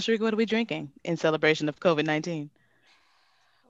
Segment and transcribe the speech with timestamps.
[0.00, 2.50] Sharika, what are we drinking in celebration of COVID 19?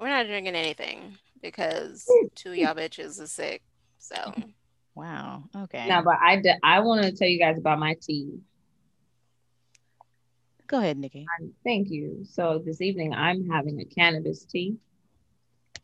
[0.00, 3.62] We're not drinking anything because two y'all bitches is sick.
[3.98, 4.34] So
[4.94, 5.44] Wow.
[5.54, 5.86] Okay.
[5.88, 8.40] No, but I d- I want to tell you guys about my tea.
[10.66, 11.26] Go ahead, Nikki.
[11.40, 12.24] Um, Thank you.
[12.30, 14.76] So this evening I'm having a cannabis tea.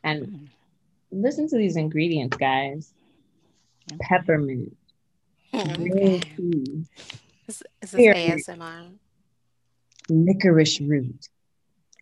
[0.05, 0.49] And Mm.
[1.11, 2.93] listen to these ingredients, guys.
[4.01, 4.77] Peppermint,
[5.55, 6.21] okay.
[6.37, 6.85] tea,
[7.47, 8.39] Is, is this Period.
[8.39, 8.93] ASMR?
[10.09, 11.29] Licorice root,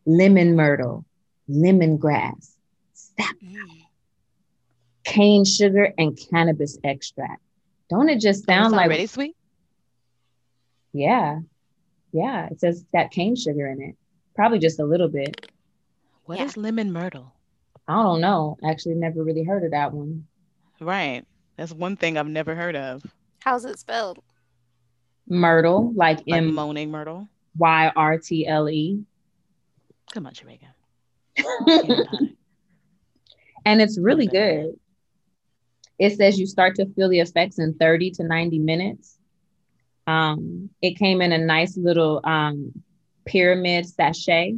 [0.07, 1.05] lemon myrtle,
[1.49, 2.55] lemongrass,
[2.93, 3.83] sap, Mm.
[5.05, 7.43] cane sugar, and cannabis extract.
[7.91, 9.37] Don't it just sound like already sweet?
[10.93, 11.41] Yeah.
[12.13, 12.47] Yeah.
[12.51, 13.97] It says it's cane sugar in it.
[14.35, 15.51] Probably just a little bit.
[16.25, 16.63] What is Yeah.
[16.63, 17.33] lemon myrtle?
[17.87, 18.57] I don't know.
[18.65, 20.27] Actually, never really heard of that one.
[20.81, 21.25] Right.
[21.57, 23.05] That's one thing I've never heard of.
[23.41, 24.21] How's it spelled?
[25.29, 27.29] Myrtle, like Like M moaning myrtle.
[27.57, 29.03] Y R T L E.
[30.13, 30.69] Come on, Sharika.
[31.37, 32.37] Get about it.
[33.65, 34.79] And it's really good.
[35.99, 39.19] It says you start to feel the effects in 30 to 90 minutes.
[40.07, 42.73] Um, it came in a nice little um,
[43.25, 44.57] pyramid sachet,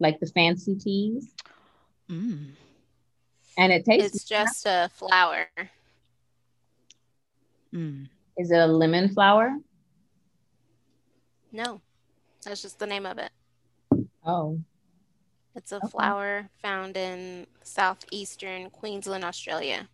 [0.00, 1.32] like the fancy teas.
[2.10, 2.48] Mm.
[3.56, 5.46] And it tastes It's just a flower.
[7.72, 8.08] Mm.
[8.36, 9.56] is it a lemon flower?
[11.52, 11.80] No,
[12.44, 13.30] that's just the name of it.
[14.24, 14.60] Oh,
[15.54, 15.88] It's a Okay.
[15.88, 19.88] flower found in southeastern Queensland, Australia.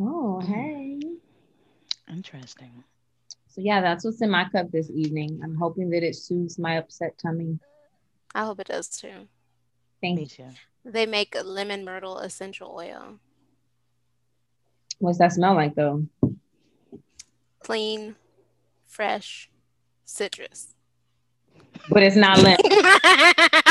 [0.00, 0.46] oh, Mm.
[0.46, 1.00] hey.
[2.08, 2.84] Interesting.
[3.48, 5.40] So yeah, that's what's in my cup this evening.
[5.42, 7.58] I'm hoping that it soothes my upset tummy.
[8.34, 9.28] I hope it does too.
[10.00, 10.28] Thank Me you.
[10.28, 10.48] too.
[10.84, 13.18] They make lemon myrtle essential oil.
[14.98, 16.06] What's that smell like though?
[17.60, 18.14] Clean,
[18.86, 19.50] fresh,
[20.04, 20.75] citrus.
[21.90, 22.56] But it's not lemon.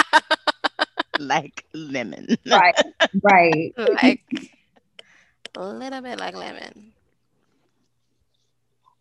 [1.18, 2.28] Like lemon.
[2.46, 2.76] right.
[3.24, 3.74] Right.
[3.78, 4.22] like
[5.56, 6.92] a little bit like lemon.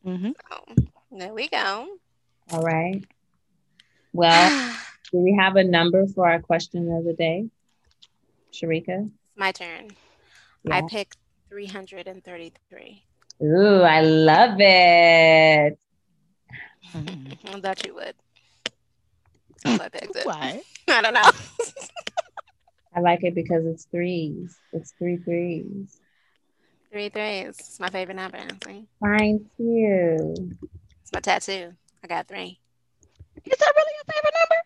[0.04, 0.74] hmm So,
[1.10, 1.88] there we go.
[2.52, 3.04] All right.
[4.12, 4.48] Well,
[5.12, 7.46] do we have a number for our question of the day?
[8.52, 9.10] Sharika?
[9.10, 9.90] It's my turn.
[10.62, 10.76] Yeah.
[10.76, 11.16] I picked
[11.50, 13.02] 333.
[13.42, 15.78] Ooh, I love it.
[16.94, 18.14] I thought you would.
[19.66, 20.26] So I picked it.
[20.26, 20.62] Why?
[20.88, 21.30] I don't know.
[22.94, 24.56] I like it because it's threes.
[24.72, 26.00] It's three threes.
[26.92, 27.56] Three threes.
[27.58, 28.38] It's my favorite number.
[28.64, 28.86] See?
[29.00, 30.34] Mine too.
[31.02, 31.72] It's my tattoo.
[32.02, 32.60] I got three.
[33.44, 34.62] Is that really your favorite number?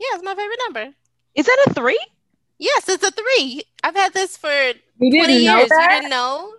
[0.00, 0.94] Yeah, it's my favorite number.
[1.34, 2.00] Is that a three?
[2.58, 3.62] Yes, it's a three.
[3.84, 5.70] I've had this for 20 You didn't years.
[5.70, 6.52] know You didn't know?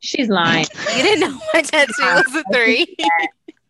[0.00, 0.66] She's lying.
[0.96, 2.96] You didn't know my tattoo was a three?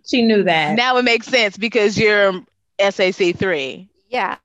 [0.07, 0.77] She knew that.
[0.77, 2.33] Now it makes sense because you're
[2.81, 3.89] SAC three.
[4.09, 4.37] yeah.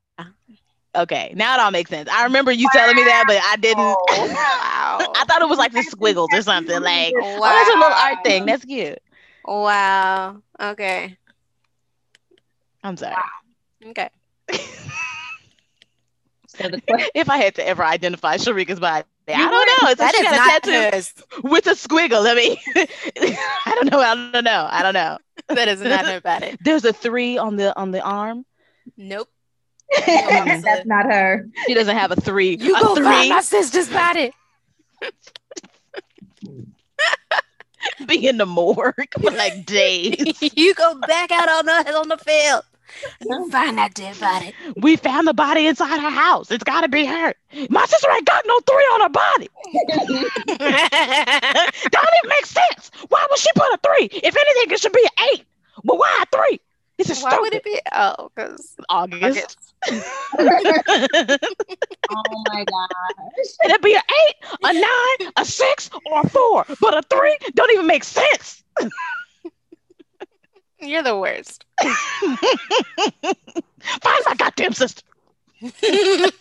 [0.95, 2.09] Okay, now it all makes sense.
[2.09, 3.97] I remember you telling me that, but I didn't.
[4.07, 5.13] Wow.
[5.15, 6.81] I thought it was like the squiggles or something.
[6.81, 8.45] Like, oh, that's a little art thing.
[8.45, 8.97] That's cute.
[9.45, 10.41] Wow.
[10.59, 11.17] Okay.
[12.83, 13.15] I'm sorry.
[13.85, 14.09] Okay.
[16.47, 19.51] So the question, If I had to ever identify Sharika's body, I don't
[19.83, 19.89] know.
[19.91, 21.13] It's That she is a not tattoo hers.
[21.43, 22.25] with a squiggle.
[22.29, 22.57] I mean,
[23.65, 23.99] I don't know.
[23.99, 24.67] I don't know.
[24.69, 25.17] I don't know.
[25.55, 26.57] That is not her body.
[26.61, 28.45] There's a three on the on the arm.
[28.97, 29.29] Nope.
[30.05, 31.47] that's not her.
[31.65, 32.57] She doesn't have a three.
[32.57, 33.05] You a go three.
[33.05, 34.33] find my sister's body.
[38.05, 40.37] be in the morgue for like days.
[40.41, 42.63] you go back out on the on the field.
[43.21, 44.53] You find that dead body.
[44.77, 46.51] we found the body inside her house.
[46.51, 47.33] It's got to be her.
[47.69, 49.49] My sister ain't got no three on her body.
[51.91, 52.91] Don't even make sense.
[53.09, 54.05] Why would she put a three?
[54.11, 55.45] If anything, it should be an eight.
[55.83, 56.59] But why a three?
[56.97, 57.41] This is Why stupid.
[57.43, 57.79] would it be?
[57.93, 59.57] Oh, because August.
[62.09, 63.47] Oh my gosh.
[63.65, 66.65] It'd be an eight, a nine, a six, or a four.
[66.81, 68.63] But a three don't even make sense.
[70.79, 71.65] you're the worst.
[71.81, 71.95] Find
[74.25, 75.01] my goddamn sister.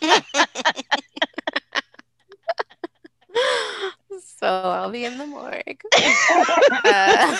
[4.39, 5.81] So I'll be in the morgue.
[6.83, 7.35] Uh,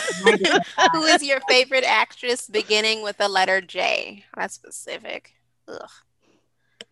[0.94, 4.26] who is your favorite actress beginning with the letter J?
[4.36, 5.34] That's specific.
[5.68, 5.90] Ugh.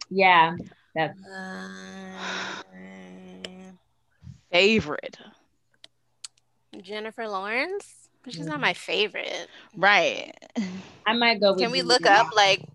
[0.09, 0.55] Yeah,
[0.93, 2.61] that's Uh,
[4.51, 5.17] Favorite.
[6.81, 8.04] Jennifer Lawrence?
[8.25, 9.47] But She's not my favorite.
[9.75, 10.33] Right.
[11.05, 12.65] I might go with Can we Julia look up like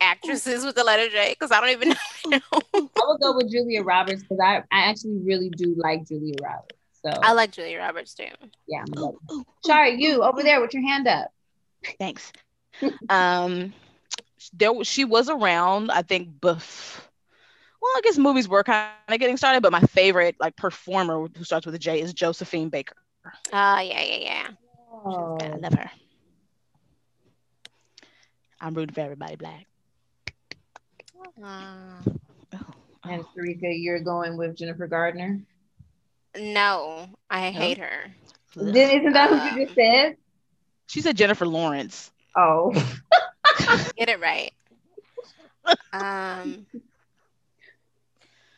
[0.00, 1.30] actresses with the letter J?
[1.30, 2.40] Because I don't even know.
[2.74, 6.76] I would go with Julia Roberts because I, I actually really do like Julia Roberts.
[7.04, 8.24] So I like Julia Roberts too.
[8.66, 9.44] yeah, I'm gonna go.
[9.64, 11.32] Sorry, you over there with your hand up.
[11.98, 12.32] Thanks.
[13.08, 13.72] um,
[14.52, 15.90] there she was around.
[15.90, 17.08] I think buff.
[17.80, 21.44] Well, I guess movies were kind of getting started, but my favorite like performer who
[21.44, 22.96] starts with a J is Josephine Baker.
[23.52, 24.48] Oh yeah, yeah, yeah.
[25.04, 25.90] Oh, I love her.
[28.60, 29.66] I'm rooting for everybody black.
[31.42, 32.02] Uh,
[33.04, 35.40] and Sarika, you're going with Jennifer Gardner.
[36.38, 38.14] no, I hate her.
[38.54, 40.16] Then isn't that what you just said?
[40.86, 42.12] She said Jennifer Lawrence.
[42.36, 42.72] Oh,
[43.96, 44.52] Get it right.
[45.92, 46.66] Um,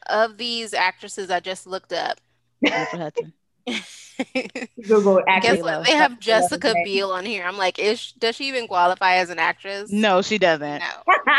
[0.06, 2.20] of these actresses I just looked up,
[2.64, 3.32] Jennifer Hudson.
[4.86, 5.84] Google guess what?
[5.86, 7.44] They have Jessica Biel on here.
[7.44, 9.90] I'm like, is does she even qualify as an actress?
[9.90, 10.80] No, she doesn't.
[10.80, 11.34] No.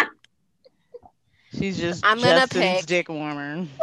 [1.57, 3.65] She's just I'm gonna Justin's pick- dick warmer.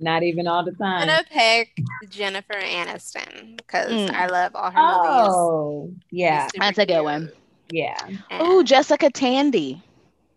[0.00, 1.02] Not even all the time.
[1.02, 1.78] I'm gonna pick
[2.10, 4.10] Jennifer Aniston because Mm.
[4.10, 5.34] I love all her movies.
[5.36, 7.30] Oh, yeah, She's That's a good one.
[7.70, 7.96] yeah.
[8.32, 9.80] Oh, Jessica Tandy.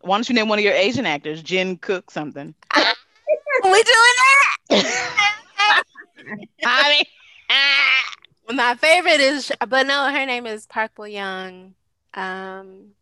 [0.00, 1.42] Why don't you name one of your Asian actors?
[1.42, 2.54] Jin Cook something.
[3.64, 4.56] we doing that?
[6.64, 7.04] I mean,
[8.52, 11.74] My favorite is, but no, her name is Park Bo Young.
[12.14, 12.94] Um,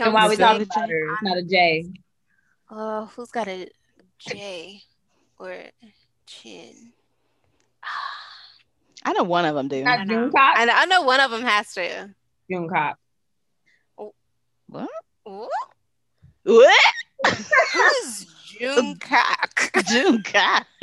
[0.00, 1.06] And why we Is talking about her?
[1.12, 1.84] It's not a J.
[2.70, 3.68] Oh, who's got a
[4.18, 4.82] J
[5.38, 5.56] or
[6.26, 6.92] Chin?
[9.04, 9.82] I know one of them do.
[9.82, 10.14] Not I know.
[10.24, 10.58] June Cop.
[10.58, 12.14] I know, I know one of them has to.
[12.50, 12.98] June Cop.
[14.68, 14.88] What?
[15.28, 15.48] Ooh,
[16.44, 16.94] What?
[17.72, 18.26] Who's
[18.58, 19.70] June Cock?
[19.88, 20.66] June Cock.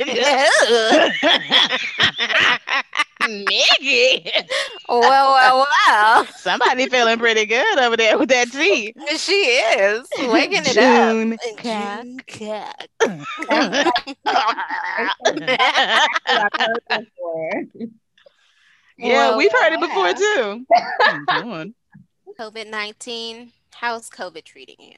[3.22, 4.44] Nigga.
[4.88, 5.00] well,
[5.34, 6.24] well, well.
[6.36, 8.94] Somebody feeling pretty good over there with that tea.
[9.16, 11.38] She is waking it June up.
[11.58, 11.62] Cock.
[11.62, 12.88] June Cock.
[13.50, 17.64] I've heard that before.
[18.98, 20.66] yeah, Well, we've heard it before too.
[22.38, 23.52] COVID 19.
[23.74, 24.94] How's COVID treating you?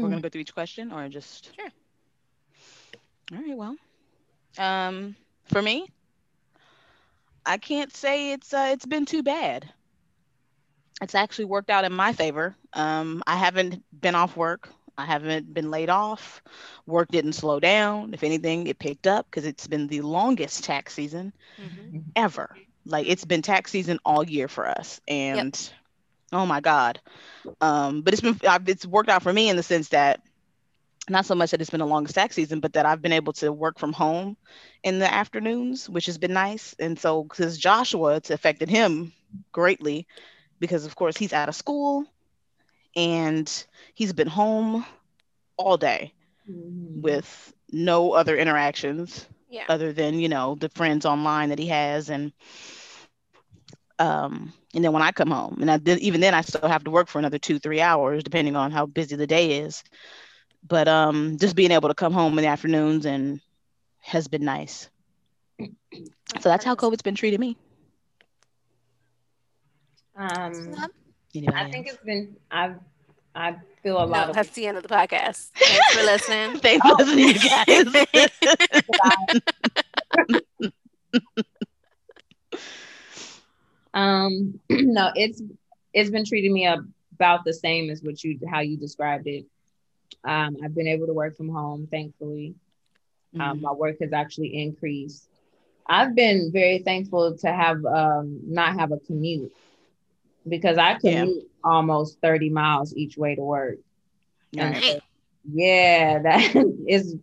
[0.00, 0.10] We're Mm.
[0.10, 1.70] gonna go through each question or just Sure.
[3.32, 3.76] All right, well.
[4.58, 5.16] Um
[5.46, 5.86] for me,
[7.46, 9.72] I can't say it's uh, it's been too bad.
[11.02, 12.56] It's actually worked out in my favor.
[12.72, 14.68] Um I haven't been off work.
[14.96, 16.42] I haven't been laid off.
[16.86, 18.12] Work didn't slow down.
[18.14, 21.94] If anything, it picked up because it's been the longest tax season Mhm.
[22.16, 22.56] ever.
[22.84, 25.54] Like it's been tax season all year for us, and
[26.32, 27.00] oh my god.
[27.60, 30.20] Um, but it's been I've- it's worked out for me in the sense that
[31.08, 33.32] not so much that it's been a long tax season, but that I've been able
[33.34, 34.36] to work from home
[34.82, 36.74] in the afternoons, which has been nice.
[36.78, 39.12] And so, because Joshua, it's affected him
[39.52, 40.06] greatly
[40.60, 42.04] because, of course, he's out of school
[42.96, 44.84] and he's been home
[45.56, 46.12] all day
[46.48, 47.02] Mhm.
[47.02, 49.64] with no other interactions Yeah.
[49.68, 52.32] other than you know the friends online that he has and
[53.98, 56.84] um and then when i come home and i did even then i still have
[56.84, 59.82] to work for another two three hours depending on how busy the day is
[60.66, 63.40] but um just being able to come home in the afternoons and
[64.00, 64.88] has been nice
[66.40, 67.56] so that's how covid's been treating me
[70.16, 70.74] Um,
[71.34, 72.36] Anybody I think it's been.
[72.50, 72.76] I've.
[73.34, 74.34] I feel a lot No, of.
[74.34, 75.50] that's the end of the podcast.
[75.54, 76.58] Thanks for listening.
[76.58, 78.28] thanks for listening you guys
[83.98, 85.42] Um, no, it's
[85.92, 86.66] it's been treating me
[87.14, 89.44] about the same as what you how you described it.
[90.24, 92.54] Um, I've been able to work from home, thankfully.
[93.38, 93.62] Um, Mhm.
[93.62, 95.28] my work has actually increased.
[95.88, 99.52] I've been very thankful to have um, not have a commute
[100.48, 101.26] because I Yeah.
[101.26, 103.78] commute almost 30 miles each way to work.
[104.52, 105.02] Right.
[105.52, 107.16] yeah, that is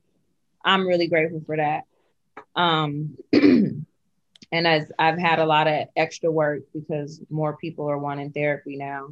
[0.63, 1.83] I'm really grateful for that.
[2.55, 3.17] Um
[4.51, 8.77] and as I've had a lot of extra work because more people are wanting therapy
[8.77, 9.09] now.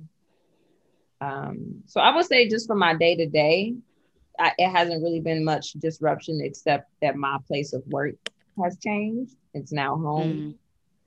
[1.22, 3.76] Um, so I would say just for my day to day,
[4.58, 8.16] it hasn't really been much disruption except that my place of work
[8.62, 9.36] has changed.
[9.54, 10.58] It's now home.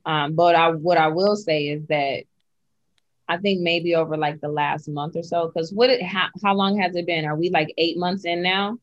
[0.06, 0.10] Mhm.
[0.10, 2.24] Um, but I what I will say is that
[3.28, 5.48] I think maybe over like the last month or so.
[5.48, 5.90] Because what?
[5.90, 7.24] It, how how long has it been?
[7.24, 8.78] Are we like eight months in now?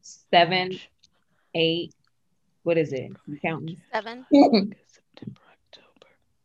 [0.00, 0.78] Seven,
[1.54, 1.92] eight.
[2.62, 3.12] What is it?
[3.26, 3.80] You counting?
[3.92, 4.24] Seven.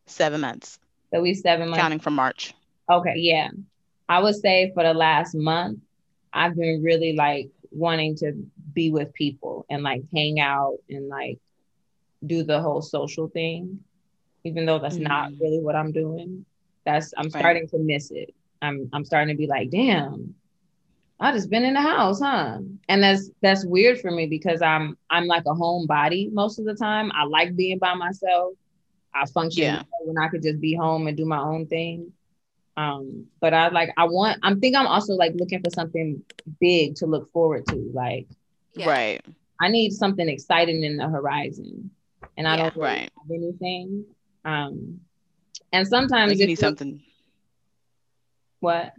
[0.08, 0.80] Seven months,
[1.14, 1.82] So we seven months.
[1.82, 2.54] counting from March.
[2.90, 3.50] Okay, yeah.
[4.10, 5.80] I would say for the last month,
[6.34, 8.34] I've been really like wanting to
[8.74, 11.40] be with people and like hang out and like
[12.26, 13.80] do the whole social thing,
[14.44, 15.40] even though that's not Mm.
[15.42, 16.46] really what I'm doing.
[16.86, 17.32] That's I'm Right.
[17.32, 18.34] starting to miss it.
[18.62, 20.36] I'm I'm starting to be like, damn,
[21.20, 22.60] I just been in the house, huh?
[22.88, 26.76] And that's that's weird for me because I'm I'm like a homebody most of the
[26.76, 27.12] time.
[27.14, 28.54] I like being by myself.
[29.22, 29.84] I function Yeah.
[30.06, 32.14] when I could just be home and do my own thing.
[32.78, 36.24] Um, but I like I want I'm think I'm also like looking for something
[36.60, 37.92] big to look forward to.
[37.94, 38.28] Like
[38.76, 38.88] Yeah.
[38.88, 39.22] Right.
[39.60, 41.92] I need something exciting in the horizon.
[42.38, 42.58] And I Yeah.
[42.58, 43.12] don't Right.
[43.18, 44.06] have anything.
[44.46, 45.02] Um
[45.72, 47.02] and sometimes Like you need something.
[48.60, 48.94] what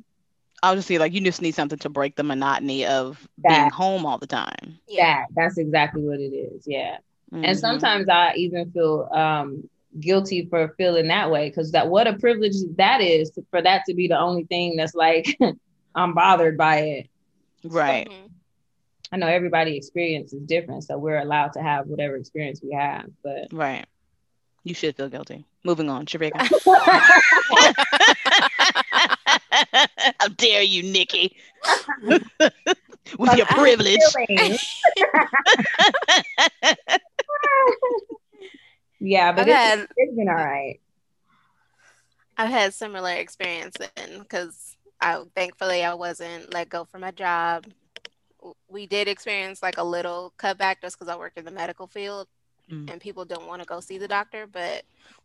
[0.62, 3.48] I'll just say like you just need something to break the monotony of That.
[3.48, 4.78] being home all the time.
[4.88, 5.24] Yeah.
[5.24, 6.64] that that's exactly what it is.
[6.66, 6.98] Yeah.
[7.42, 7.58] And Mhm.
[7.58, 9.68] sometimes I even feel um,
[10.00, 13.94] guilty for feeling that way because that what a privilege that is for that to
[13.94, 15.36] be the only thing that's like
[15.94, 17.08] I'm bothered by it.
[17.64, 18.08] right.
[18.08, 18.30] Mhm.
[19.10, 23.06] I know everybody experience is different, so we're allowed to have whatever experience we have.
[23.24, 23.86] But Right.
[24.64, 25.46] You should feel guilty.
[25.64, 26.38] Moving on, Sharika.
[30.20, 31.36] How dare you, Nikki?
[32.02, 32.22] With
[33.36, 34.00] your privilege.
[39.00, 40.80] Yeah, but I've it's, had it's been all right.
[42.36, 47.66] I've had similar experience then because I thankfully I wasn't let go from my job.
[48.68, 52.28] We did experience like a little cutback just because I work in the medical field
[52.70, 52.90] Mm.
[52.90, 54.82] and people don't want to go see the doctor, but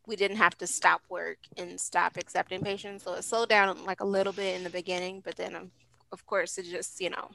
[0.08, 3.04] we didn't have to stop work and stop accepting patients.
[3.04, 5.72] So it slowed down like a little bit in the beginning, but then um,
[6.12, 7.32] of course it just, you know,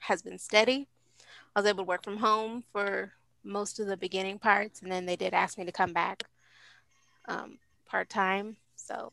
[0.00, 0.88] has been steady.
[1.54, 3.12] I was able to work from home for
[3.44, 6.24] most of the beginning parts and then they did ask me to come back
[7.28, 8.56] um, part time.
[8.76, 9.12] So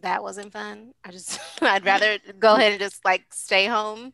[0.00, 0.92] that wasn't fun.
[1.04, 4.12] I just I'd rather go ahead and just like stay home.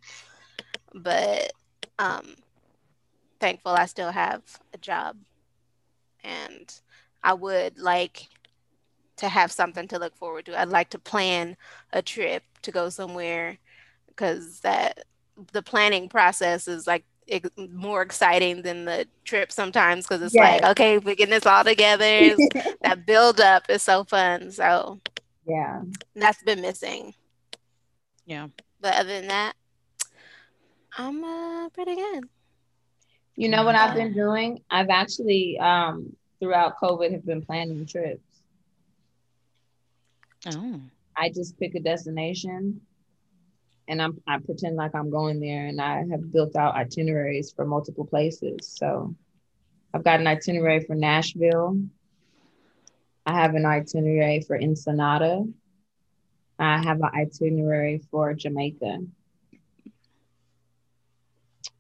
[0.94, 1.52] But
[1.98, 2.34] um
[3.38, 4.42] thankful I still have
[4.74, 5.16] a job.
[6.22, 6.72] And
[7.22, 8.28] I would like
[9.16, 10.58] to have something to look forward to.
[10.58, 11.56] I'd like to plan
[11.92, 13.58] a trip to go somewhere
[14.08, 15.04] because that
[15.52, 20.62] the planning process is like ex- more exciting than the trip sometimes because it's like
[20.64, 22.36] okay we're getting this all together
[22.82, 24.98] that build up is so fun so
[25.46, 25.82] yeah.
[26.14, 27.14] that's been missing
[28.26, 28.48] Yeah.
[28.80, 29.54] but other than that
[30.98, 32.24] i'm uh, pretty good
[33.36, 34.60] You know what I've been doing?
[34.70, 38.42] I've actually um throughout COVID have been planning trips.
[40.46, 40.80] Oh.
[41.16, 42.80] I just pick a destination
[43.90, 47.66] and I'm I pretend like I'm going there and I have built out itineraries for
[47.66, 48.58] multiple places.
[48.62, 49.14] So
[49.92, 51.76] I've got an itinerary for Nashville.
[53.26, 55.44] I have an itinerary for Ensenada.
[56.58, 58.98] I have an itinerary for Jamaica.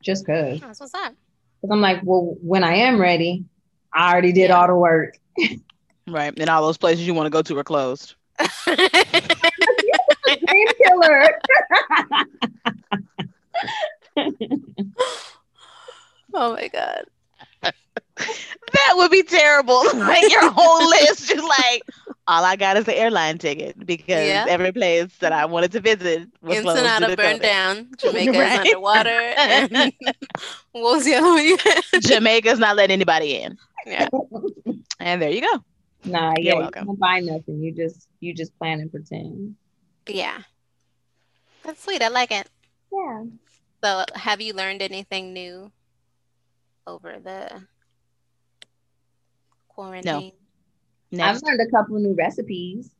[0.02, 0.60] Just cause.
[0.60, 1.14] that's what's up
[1.60, 3.44] Cause I'm like, well, when I am ready,
[3.94, 5.16] I already did all the work.
[6.08, 6.36] Right.
[6.36, 8.16] And all those places you want to go to are closed.
[8.66, 8.88] Dream
[16.40, 17.04] oh my god
[18.72, 19.82] That would be terrible.
[19.94, 21.82] like your whole list, just like
[22.28, 24.46] all I got is the airline ticket because Yeah.
[24.48, 27.42] every place that I wanted to visit was closed due ensenada burned COVID.
[27.42, 28.52] down jamaica Right.
[28.52, 29.70] is underwater and
[30.72, 31.82] what was the other one you had?
[32.02, 33.56] Jamaica's not letting anybody in,
[33.86, 34.08] yeah
[35.00, 35.64] and there you go.
[36.04, 36.86] Nah, You're yeah, you welcome.
[36.86, 37.60] don't buy nothing.
[37.62, 39.56] You just you just plan and pretend.
[40.08, 40.38] yeah
[41.64, 42.48] that's sweet i like it
[42.92, 43.24] Yeah.
[43.82, 45.72] So, have you learned anything new
[46.86, 47.62] over the
[49.68, 50.32] quarantine?
[51.10, 52.90] Next, I've learned a couple new recipes.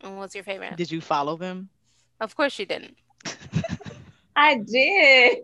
[0.00, 0.76] And what's your favorite?
[0.76, 1.68] did you follow them?
[2.20, 2.96] Of course, you didn't.
[4.36, 5.38] I did.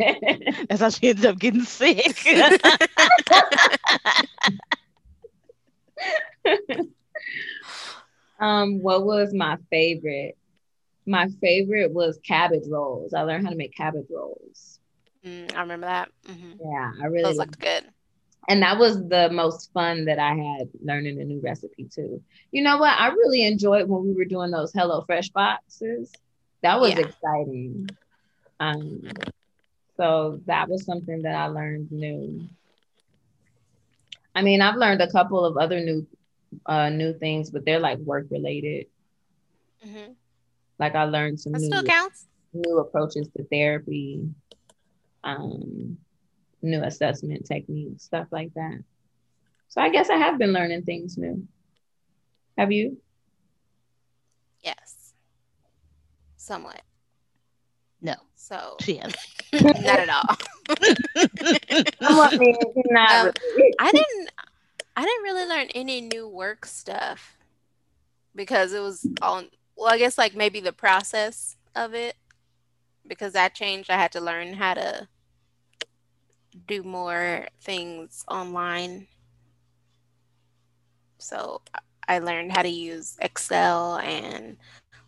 [0.69, 2.27] That's how she ended up getting sick.
[8.39, 10.37] um, what was my favorite?
[11.07, 13.15] My favorite was cabbage rolls.
[13.15, 14.72] I learned how to make cabbage rolls.
[15.25, 16.11] Mm, I remember that.
[16.27, 17.85] hmm Yeah, I really Those looked good.
[18.49, 22.23] and that was the most fun that I had learning a new recipe too.
[22.51, 22.99] You know what?
[22.99, 26.13] I really enjoyed when we were doing those Hello Fresh boxes.
[26.63, 26.99] That was Yeah.
[26.99, 27.89] exciting.
[28.61, 29.03] Um,
[29.97, 32.49] so that was something that I learned new.
[34.35, 36.07] I mean, I've learned a couple of other new
[36.67, 38.87] uh, new things, but they're like work related.
[39.85, 40.17] Mhm.
[40.79, 42.27] Like I learned some That new, still counts.
[42.53, 44.29] new approaches to therapy,
[45.25, 45.99] um,
[46.63, 48.79] new assessment techniques, stuff like that.
[49.69, 51.47] So I guess I have been learning things new.
[52.59, 52.99] Have you?
[54.61, 55.15] Yes.
[56.37, 56.83] Somewhat.
[58.01, 59.15] No, So she has.
[59.53, 60.37] not at all.
[62.03, 62.59] Somewhat means
[62.91, 63.33] not Um.
[63.79, 64.31] I didn't
[64.97, 67.37] I didn't really learn any new work stuff
[68.35, 72.17] because it was on well, I guess like maybe the process of it
[73.07, 73.91] because that changed.
[73.91, 75.09] I had to learn how to
[76.67, 79.07] do more things online.
[81.19, 81.63] So
[82.09, 84.57] I learned how to use Excel and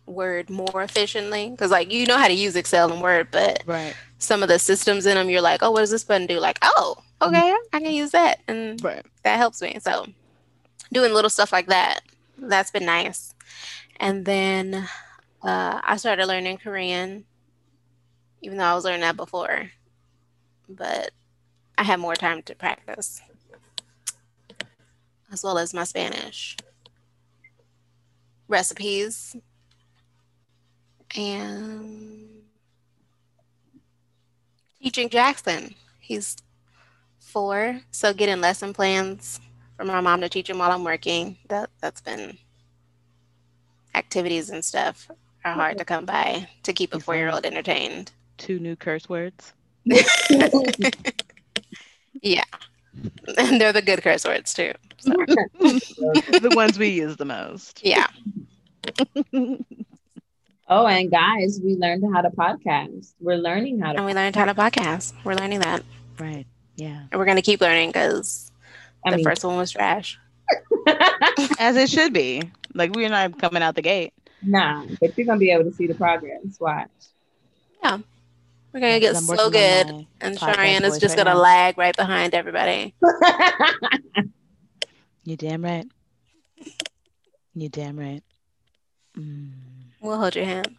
[0.05, 3.95] Word more efficiently because like you know how to use Excel and Word, but Right.
[4.19, 6.39] some of the systems in them you're like, oh, what does this button do?
[6.39, 9.05] Like, oh, okay, I can use that, and Right.
[9.23, 9.77] that helps me.
[9.81, 10.05] So
[10.93, 12.01] doing little stuff like that,
[12.37, 13.33] that's been nice.
[13.99, 14.87] And then
[15.43, 17.25] uh, I started learning Korean,
[18.41, 19.71] even though I was learning that before,
[20.69, 21.11] but
[21.77, 23.21] I have more time to practice,
[25.31, 26.55] as well as my Spanish
[28.47, 29.35] recipes
[31.15, 32.29] and
[34.81, 35.75] teaching Jackson.
[35.99, 36.37] He's
[37.19, 39.39] four, so getting lesson plans
[39.75, 41.37] for my mom to teach him while I'm working.
[41.49, 42.37] That that's been
[43.93, 45.09] activities and stuff
[45.43, 48.11] are hard to come by to keep a four year old entertained.
[48.37, 49.53] Two new curse words.
[52.21, 52.43] Yeah.
[53.37, 54.71] And they're the good curse words too.
[54.99, 55.11] So,
[55.59, 57.81] the ones we use the most.
[57.83, 58.07] yeah.
[60.67, 63.13] Oh, and guys, we learned how to podcast.
[63.19, 63.97] We're learning how to.
[63.97, 65.13] And we learned how to podcast.
[65.23, 65.83] We're learning that.
[66.19, 66.47] right.
[66.75, 67.03] Yeah.
[67.11, 68.51] And we're gonna keep learning because
[69.05, 70.17] the mean, first one was trash.
[71.59, 72.41] As it should be.
[72.73, 74.13] Like we're not coming out the gate.
[74.41, 76.59] nah, but you're gonna be able to see the progress.
[76.59, 76.89] Watch.
[78.75, 79.87] We're gonna Yeah, get 'cause I'm so good.
[79.87, 81.41] my And podcast Sharian is just right gonna now.
[81.41, 82.93] lag right behind everybody.
[85.23, 85.85] You damn right.
[87.53, 88.21] You damn right.
[89.17, 89.51] Mm.
[90.01, 90.75] We'll hold your hand.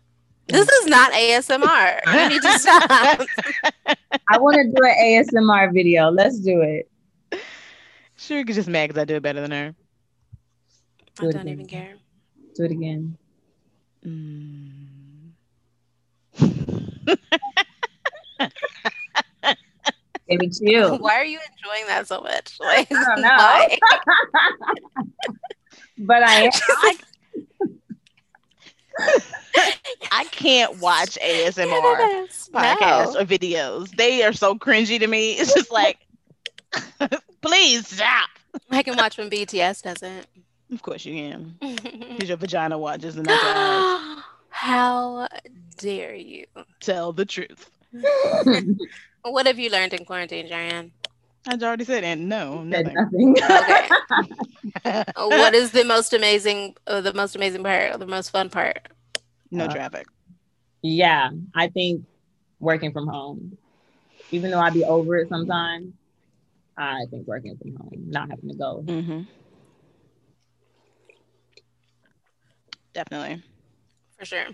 [0.46, 2.00] This is not ASMR.
[2.12, 2.82] You need to stop.
[4.28, 6.10] I want to do an ASMR video.
[6.10, 6.90] Let's do it.
[8.16, 9.74] Sure, you could just mad because I do it better than her.
[11.18, 11.94] I don't even care.
[12.56, 13.16] Do it again.
[14.04, 15.30] Mm.
[20.28, 20.98] Baby, chill.
[20.98, 22.56] Why are you enjoying that so much?
[22.60, 23.20] Like, I don't
[25.02, 25.04] know.
[26.06, 26.50] but I
[30.10, 33.20] I can't watch ASMR podcasts No.
[33.20, 33.90] or videos.
[33.96, 35.32] They are so cringy to me.
[35.32, 35.98] It's just like,
[37.42, 38.28] please stop.
[38.70, 40.26] I can watch when BTS does it.
[40.72, 41.56] Of course you can.
[41.60, 44.22] Because your vagina watches and not your.
[44.48, 45.28] How
[45.76, 46.46] dare you?
[46.80, 47.70] Tell the truth.
[49.22, 50.92] What have you learned in quarantine, Jarian?
[51.48, 52.94] I already said, and no, nothing.
[52.94, 53.34] nothing.
[53.50, 55.04] Okay.
[55.16, 58.88] what is the most amazing, uh, the most amazing part, the most fun part?
[59.50, 60.06] no Uh, traffic.
[60.82, 62.04] yeah, I think
[62.58, 63.56] working from home,
[64.30, 65.92] even though I'd be over it sometimes,
[66.76, 68.82] I think working from home, not having to go.
[68.86, 69.20] Mm-hmm.
[72.92, 73.42] Definitely.
[74.18, 74.46] For sure.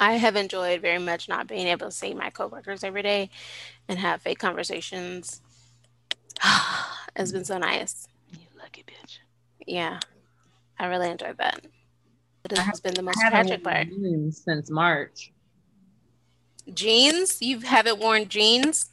[0.00, 3.28] I have enjoyed very much not being able to see my coworkers every day
[3.86, 5.42] and have fake conversations.
[7.16, 8.08] it's been so nice.
[8.32, 9.18] You lucky bitch.
[9.66, 10.00] Yeah,
[10.78, 11.60] I really enjoyed that.
[12.44, 13.88] It I has been the most I tragic part.
[13.88, 15.32] jeans since March.
[16.72, 17.42] Jeans?
[17.42, 18.88] You haven't worn jeans?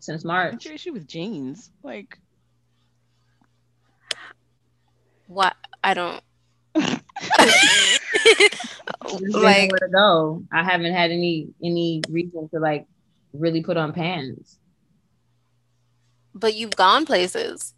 [0.00, 0.52] Since March.
[0.52, 0.64] What's March.
[0.66, 1.70] your issue with jeans?
[1.82, 2.18] Like,
[5.26, 5.56] What?
[5.82, 6.22] I don't.
[9.02, 10.42] Just didn't know like, where to go.
[10.52, 12.86] I haven't had any any reason to like
[13.32, 14.58] really put on pants.
[16.36, 17.74] but you've gone places.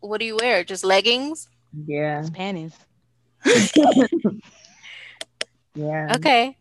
[0.00, 0.62] What do you wear?
[0.62, 1.48] Just leggings?
[1.86, 2.72] Yeah, it's panties.
[5.74, 6.14] yeah.
[6.14, 6.56] Okay.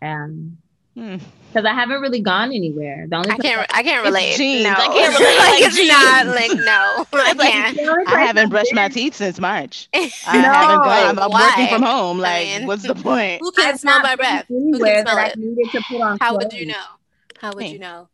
[0.00, 0.58] Um,
[0.94, 1.16] Hmm.
[1.48, 3.06] because I haven't really gone anywhere.
[3.08, 3.66] The only I can't.
[3.74, 4.36] I can't relate.
[4.36, 4.64] jeans.
[4.64, 5.38] No, I can't relate.
[5.38, 7.06] like Like it's not like no.
[7.18, 8.08] I like- can't.
[8.08, 9.88] I haven't brushed my teeth since March.
[9.94, 10.52] I No.
[10.52, 10.88] haven't gone.
[10.88, 12.18] I'm, I'm working from home.
[12.18, 13.40] I Like, mean- what's the point?
[13.40, 14.44] Who can I've smell my breath?
[14.48, 15.38] Who can smell that I it?
[15.38, 16.18] needed to put on.
[16.20, 16.84] How would you know?
[17.38, 17.72] How would Me.
[17.72, 18.08] you know?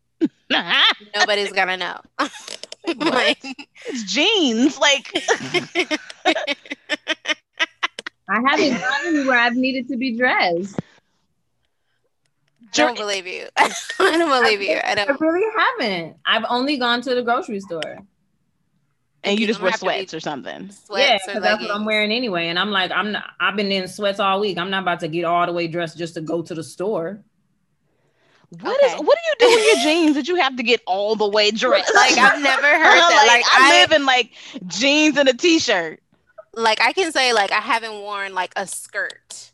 [1.17, 2.01] Nobody's gonna know.
[2.97, 3.39] Like-
[3.87, 4.79] it's jeans.
[4.79, 5.11] Like,
[8.31, 9.39] I haven't gone anywhere.
[9.39, 10.79] I've needed to be dressed.
[12.75, 13.47] I don't believe you.
[13.57, 13.69] I
[13.99, 14.77] don't believe you.
[14.77, 15.21] I I don't.
[15.21, 16.17] really haven't.
[16.27, 17.99] I've only gone to the grocery store.
[19.25, 20.71] And you You just don't wear have to be sweats or something.
[20.71, 22.49] Sweats yeah, Sweats because that's what I'm wearing anyway.
[22.49, 23.25] And I'm like, I'm not.
[23.41, 24.59] I've been in sweats all week.
[24.59, 27.21] I'm not about to get all the way dressed just to go to the store.
[28.61, 28.93] What is?
[28.95, 29.03] Okay.
[29.03, 31.51] What do you do with your jeans that you have to get all the way
[31.53, 31.93] dressed?
[31.95, 33.25] Like I've never heard that.
[33.27, 34.33] like, Like, I, I, live in like
[34.67, 36.01] jeans and a t-shirt.
[36.55, 39.53] like I can say like I haven't worn like a skirt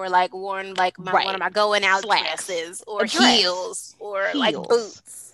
[0.00, 1.26] or like worn like my, Right.
[1.26, 2.46] one of my going out Slacks.
[2.46, 3.38] dresses or A dress.
[3.40, 5.32] heels or like boots.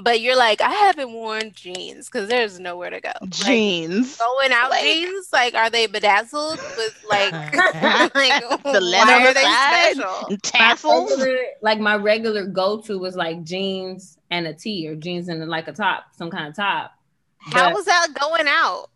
[0.00, 3.10] But you're like I haven't worn jeans because there's nowhere to go.
[3.20, 4.16] Like, Jeans.
[4.16, 7.32] going out Like- jeans like are they bedazzled with like
[8.14, 9.94] like The leather why on are they side.
[9.96, 10.26] special?
[10.28, 11.10] and tassels.
[11.18, 15.66] Regular- like my regular go-to was like jeans and a tee or jeans and like
[15.68, 16.92] a top, some kind of top.
[17.38, 18.90] How But was that going out?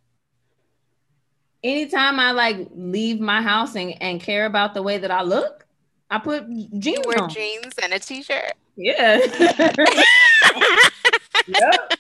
[1.65, 5.67] Anytime I like leave my house and, and care about the way that I look,
[6.11, 7.31] I put You jeans wear on.
[7.31, 8.53] jeans and a t-shirt.
[8.77, 9.21] Yeah.
[11.49, 11.93] Yep.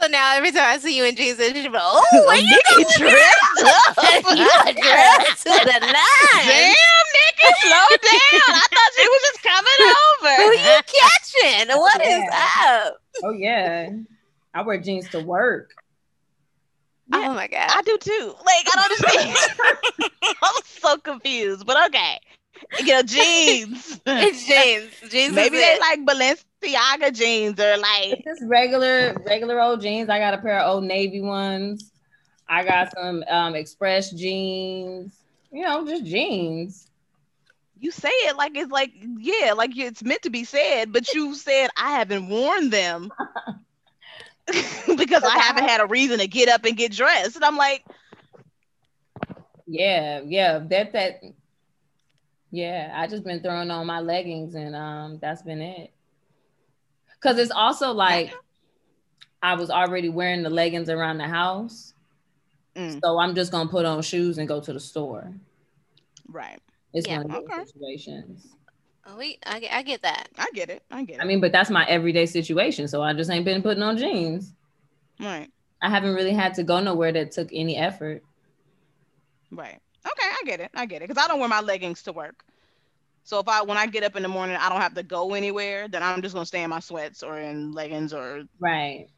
[0.00, 2.58] So now every time I see you in jeans, it's just like, oh, where you
[2.76, 3.64] Nikki dressed
[3.98, 4.36] up.
[4.36, 6.46] you are dressed to the nines.
[6.46, 8.48] Damn, Nikki, slow down.
[8.48, 10.34] I thought she was just coming over.
[10.36, 10.54] Who over.
[10.54, 11.76] you catching?
[11.76, 12.84] What is Yeah.
[12.86, 12.94] up?
[13.24, 13.90] Oh yeah.
[14.54, 15.70] I wear jeans to work.
[17.12, 17.28] Yeah.
[17.30, 17.70] Oh my god.
[17.70, 18.34] I do too.
[18.44, 20.10] Like, I don't understand.
[20.42, 22.18] I'm so confused, but okay.
[22.78, 24.00] You know, jeans.
[24.06, 25.12] it's jeans.
[25.12, 25.34] Jeans.
[25.34, 25.80] Maybe they it.
[25.80, 30.08] like Balenciaga jeans or like It's just regular, regular old jeans.
[30.08, 31.92] I got a pair of old navy ones.
[32.48, 35.18] I got some um express jeans.
[35.50, 36.88] You know, just jeans.
[37.78, 41.34] you say it like it's like yeah, like it's meant to be said, but you
[41.34, 43.10] said I haven't worn them
[44.96, 47.84] because I haven't had a reason to get up and get dressed, and I'm like,
[49.66, 50.58] Yeah, yeah.
[50.58, 51.22] That that
[52.50, 55.92] yeah, I just been throwing on my leggings and um that's been it.
[57.20, 58.32] Cause it's also like
[59.42, 61.94] I was already wearing the leggings around the house.
[62.76, 63.00] Mm.
[63.04, 65.32] So I'm just gonna put on shoes and go to the store.
[66.28, 66.60] right.
[66.92, 67.64] It's Yeah, one of those okay.
[67.64, 68.56] situations.
[69.06, 70.28] Oh, we, I, get- I get that.
[70.38, 70.82] I get it.
[70.90, 71.22] I get it.
[71.22, 72.86] I mean, but that's my everyday situation.
[72.88, 74.52] So I just ain't been putting on jeans.
[75.20, 75.48] right.
[75.84, 78.22] I haven't really had to go nowhere that took any effort.
[79.50, 79.80] Right.
[80.06, 80.70] Okay, I get it.
[80.74, 81.08] I get it.
[81.08, 82.44] Because I don't wear my leggings to work.
[83.24, 85.34] So if I when I get up in the morning, I don't have to go
[85.34, 89.08] anywhere, then I'm just gonna stay in my sweats or in leggings or Right.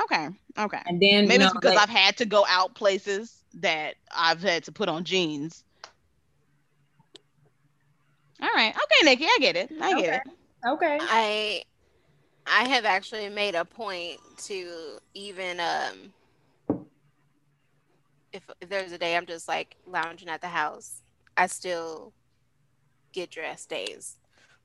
[0.00, 0.28] okay.
[0.58, 0.80] Okay.
[0.86, 4.42] And then Maybe you it's because like- I've had to go out places that I've
[4.42, 5.64] had to put on jeans.
[8.42, 8.74] All right.
[8.74, 9.70] Okay, Nikki, I get it.
[9.80, 10.32] I get it.
[10.66, 10.98] okay.
[11.00, 11.62] I
[12.46, 16.12] I have actually made a point to even um
[18.32, 21.02] if, if there's a day I'm just like lounging at the house,
[21.36, 22.12] I still
[23.12, 24.16] get dressed days.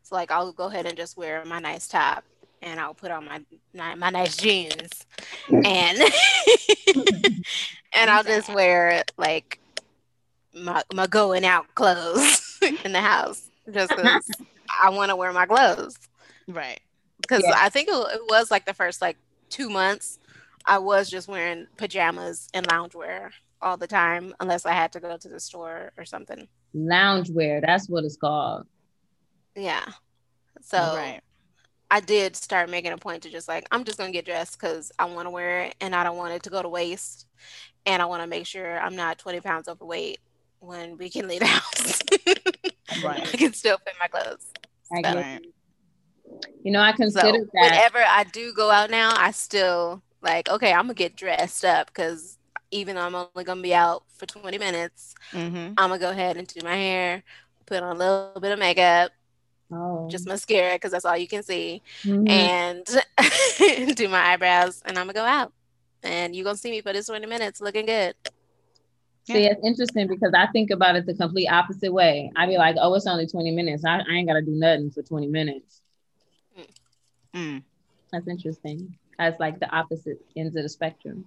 [0.04, 2.24] So like I'll go ahead and just wear my nice top
[2.62, 3.42] and I'll put on my
[3.74, 5.06] my, my nice jeans
[5.50, 5.66] and
[7.94, 9.60] and I'll just wear like
[10.54, 14.28] my my going out clothes in the house just 'cause
[14.84, 15.98] I want to wear my gloves.
[16.48, 16.80] Right.
[17.22, 17.54] because Yeah.
[17.56, 19.18] I think it, it was like the first like
[19.50, 20.20] two months
[20.66, 23.30] I was just wearing pajamas and loungewear
[23.62, 26.48] all the time unless I had to go to the store or something.
[26.76, 28.68] Loungewear, that's what it's called.
[29.56, 29.86] Yeah.
[30.62, 31.22] So right.
[31.92, 34.92] I did start making a point to just like I'm just gonna get dressed because
[35.00, 37.28] I want to wear it and I don't want it to go to waste,
[37.86, 40.20] and I want to make sure I'm not 20 pounds overweight
[40.60, 42.02] when we can leave the house.
[43.04, 43.22] Right.
[43.22, 44.46] I can still fit my clothes.
[44.94, 45.42] I So- get.
[46.64, 47.50] You know, I So consider that.
[47.54, 51.88] whenever I do go out now, I still like okay, I'm gonna get dressed up
[51.88, 52.38] because
[52.72, 55.74] even though I'm only gonna be out for 20 minutes, Mm-hmm.
[55.78, 57.24] I'm gonna go ahead and do my hair,
[57.68, 59.12] put on a little bit of makeup,
[59.72, 60.08] Oh.
[60.10, 62.30] just mascara because that's all you can see, Mhm.
[62.30, 62.86] and
[63.96, 65.54] do my eyebrows, and I'm gonna go out.
[66.04, 68.16] And you're gonna see me for this 20 minutes looking good.
[69.28, 72.32] See, it's interesting because I think about it the complete opposite way.
[72.36, 73.84] I'd be like, oh, it's only 20 minutes.
[73.84, 75.82] I, I ain't got to do nothing for 20 minutes.
[77.34, 77.64] Mm.
[78.12, 78.96] That's interesting.
[79.18, 81.26] That's like the opposite ends of the spectrum.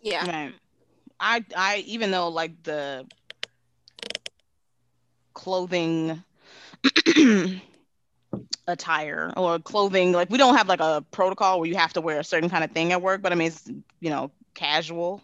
[0.00, 0.26] Yeah.
[0.26, 0.54] Right.
[1.20, 3.06] I I even though like the
[5.34, 6.22] clothing
[8.66, 12.20] attire or clothing like we don't have like a protocol where you have to wear
[12.20, 13.68] a certain kind of thing at work but i mean it's
[14.00, 15.22] you know casual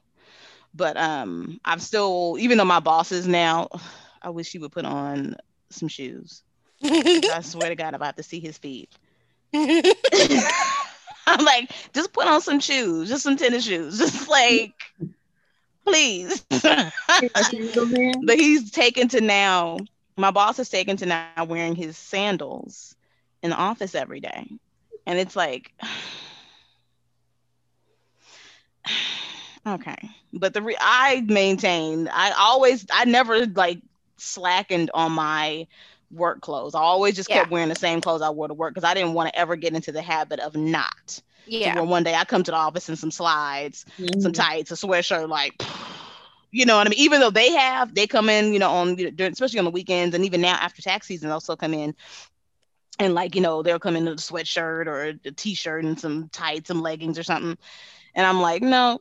[0.75, 3.69] but um i'm still even though my boss is now
[4.23, 5.37] i wish he would put on
[5.71, 6.43] some shoes.
[6.83, 8.91] I swear to god if i have to see his feet.
[11.27, 14.75] I'm like just put on some shoes just some tennis shoes just like
[15.87, 16.45] please.
[18.23, 19.79] But he's taken to now
[20.17, 22.77] my boss has taken to now wearing his sandals
[23.27, 24.37] in the office every day.
[25.07, 25.73] And it's like
[29.71, 29.97] Okay,
[30.33, 33.81] but the re- I maintain I always I never like
[34.19, 35.67] slackened on my
[36.11, 36.75] work clothes.
[36.75, 39.15] I always just kept wearing the same clothes I wore to work because I didn't
[39.15, 41.21] want to ever get into the habit of not.
[41.47, 41.75] Yeah.
[41.75, 43.85] where one day I come to the office in some slides,
[44.19, 44.35] some Mhm.
[44.35, 45.55] tights, a sweatshirt, like
[46.53, 46.99] you know what I mean.
[47.01, 49.65] Even though they have, they come in, you know, on you know, during, especially on
[49.67, 51.95] the weekends, and even now after tax season, they'll still come in.
[52.99, 56.29] And like you know, they'll come in with a sweatshirt or a t-shirt and some
[56.29, 57.57] tights, some leggings or something.
[58.15, 59.01] And I'm like, no,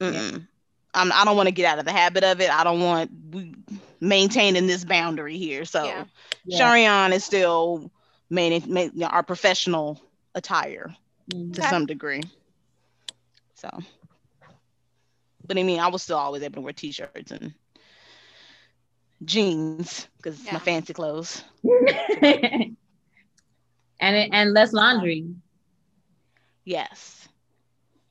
[0.00, 0.46] mm-mm.
[0.94, 2.50] I'm, I don't want to get out of the habit of it.
[2.50, 3.54] I don't want we
[4.00, 5.64] maintaining this boundary here.
[5.64, 6.04] So Yeah.
[6.44, 6.72] Yeah.
[6.72, 7.90] Sharion is still
[8.30, 10.00] main, main you know, our professional
[10.34, 10.94] attire
[11.52, 12.22] to some degree.
[13.54, 13.68] So,
[15.46, 17.54] but I mean, I was still always able to wear t-shirts and
[19.24, 20.52] jeans because it's Yeah.
[20.52, 21.44] my fancy clothes.
[22.22, 22.76] and
[24.00, 25.26] and less laundry.
[26.64, 27.28] Yes,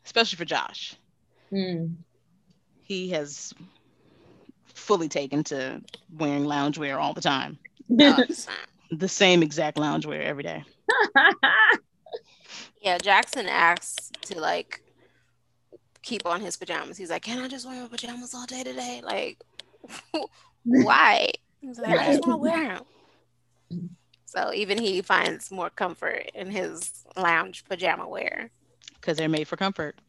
[0.06, 0.96] especially for Josh.
[1.54, 1.96] Mm.
[2.82, 3.54] He has
[4.66, 5.82] fully taken to
[6.18, 7.58] wearing loungewear all the time.
[8.00, 8.24] Uh,
[8.92, 10.64] The same exact loungewear every day.
[12.82, 12.98] yeah.
[12.98, 14.82] Jackson asks to like
[16.02, 16.98] keep on his pajamas.
[16.98, 19.38] He's like, "Can I just wear my pajamas all day today?" Like,
[20.64, 21.32] why?
[21.62, 22.80] He's like, I just want to wear
[23.70, 23.90] them.
[24.26, 28.50] So even he finds more comfort in his lounge pajama wear.
[28.96, 30.00] Because they're made for comfort.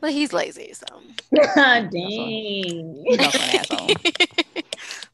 [0.00, 0.86] But he's lazy, so.
[1.54, 1.90] Dang.
[1.92, 3.88] He's also an asshole.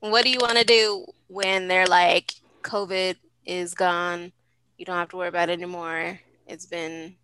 [0.11, 3.17] what do you want to do when they're like, COVID
[3.47, 4.33] is gone?
[4.77, 6.21] You don't have to worry about it anymore.
[6.47, 7.17] It's been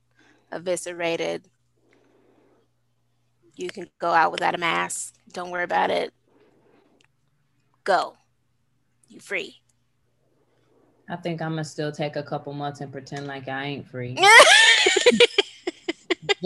[0.53, 1.46] eviscerated.
[3.57, 5.14] You can go out without a mask.
[5.33, 6.14] Don't worry about it.
[7.85, 8.16] Go.
[9.09, 9.61] You free.
[11.11, 14.16] I think I'm gonna still take a couple months and pretend like I ain't free,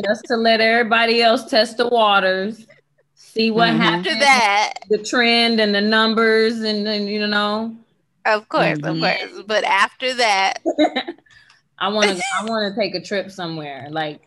[0.03, 2.67] just to let everybody else test the waters,
[3.15, 3.79] see what Mhm.
[3.79, 4.07] happens.
[4.07, 7.77] After that, the trend and the numbers, and then you know,
[8.25, 8.85] of course, Mhm.
[8.85, 9.45] of course.
[9.47, 10.59] But after that,
[11.79, 13.89] I want to I want to take a trip somewhere.
[13.91, 14.21] Like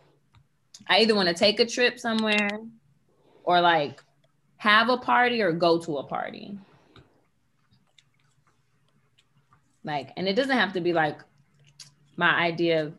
[0.87, 2.59] I either want to take a trip somewhere
[3.43, 4.01] or like
[4.57, 6.57] have a party or go to a party.
[9.83, 11.19] Like and it doesn't have to be like
[12.15, 12.93] my idea of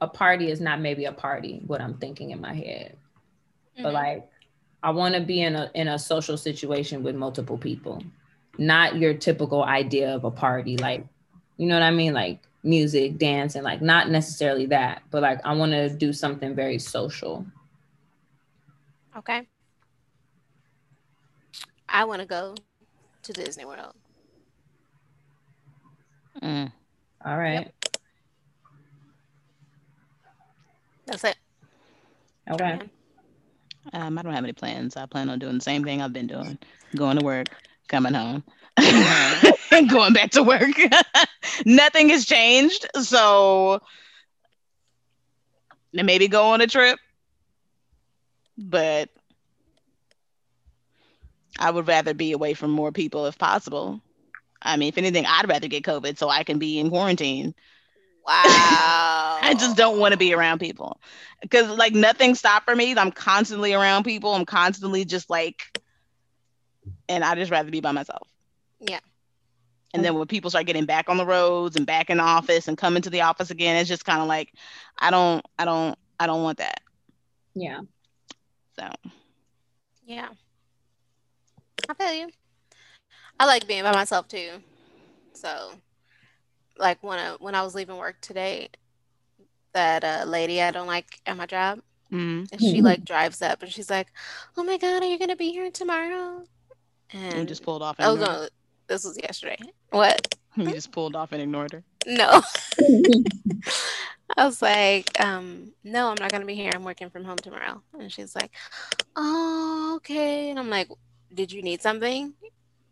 [0.00, 2.96] a party is not maybe a party what I'm thinking in my head.
[3.82, 3.94] But Mhm.
[3.94, 4.30] like
[4.82, 8.02] I want to be in a in a social situation with multiple people.
[8.58, 11.06] Not your typical idea of a party like
[11.56, 15.40] you know what I mean like music, dance and like not necessarily that, but like
[15.44, 17.46] I want to do something very social.
[19.16, 19.46] okay.
[21.88, 22.54] I want to go
[23.24, 23.94] to Disney World.
[26.42, 26.72] Mm.
[27.24, 27.72] All right.
[31.10, 31.36] That's it.
[32.48, 32.78] Okay.
[33.92, 34.96] Um, I don't have any plans.
[34.96, 36.58] I plan on doing the same thing I've been doing
[36.96, 37.48] going to work,
[37.88, 38.44] coming home,
[38.76, 40.76] and going back to work.
[41.66, 42.86] Nothing has changed.
[43.00, 43.80] So
[45.92, 46.98] maybe go on a trip.
[48.56, 49.08] But
[51.58, 54.00] I would rather be away from more people if possible.
[54.62, 57.54] I mean, if anything, I'd rather get COVID so I can be in quarantine.
[58.26, 59.38] Wow.
[59.42, 61.00] I just don't want to be around people
[61.40, 62.94] because like nothing stopped for me.
[62.96, 64.34] I'm constantly around people.
[64.34, 65.80] I'm constantly just like,
[67.08, 68.28] and I just rather be by myself.
[68.80, 69.00] Yeah.
[69.92, 72.68] And then when people start getting back on the roads and back in the office
[72.68, 74.52] and coming to the office again, it's just kind of like,
[74.98, 76.80] I don't, I don't, I don't want that.
[77.54, 77.80] Yeah.
[78.78, 78.88] So
[80.04, 80.28] Yeah.
[81.88, 82.28] I feel you.
[83.40, 84.62] I like being by myself too.
[85.32, 85.72] So,
[86.80, 88.70] like when I, when I was leaving work today,
[89.72, 93.62] that uh, lady I don't like at my job, mm, and she like drives up
[93.62, 94.08] and she's like,
[94.56, 96.44] "Oh my god, are you gonna be here tomorrow?"
[97.12, 97.96] And you And just pulled off.
[97.98, 98.48] And oh no,
[98.88, 99.58] this was yesterday.
[99.90, 100.34] What?
[100.56, 101.84] You just pulled off and ignored her.
[102.08, 102.42] No.
[104.36, 106.72] I was like, um, no, I'm not gonna be here.
[106.74, 107.82] I'm working from home tomorrow.
[107.98, 108.50] And she's like,
[109.14, 110.50] oh, okay.
[110.50, 110.88] And I'm like,
[111.32, 112.34] did you need something?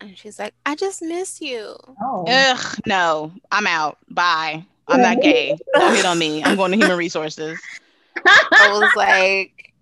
[0.00, 1.76] And she's like, I just miss you.
[2.02, 2.24] Oh.
[2.28, 3.98] Ugh, no, I'm out.
[4.08, 4.64] Bye.
[4.86, 5.56] I'm not gay.
[5.74, 6.42] Don't hit on me.
[6.42, 7.58] I'm going to human resources.
[8.24, 9.72] I was like,